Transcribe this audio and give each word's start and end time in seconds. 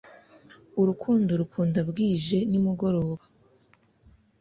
urukundo 0.81 1.31
rukunda 1.41 1.79
bwije 1.89 2.37
nimugoroba 2.49 3.23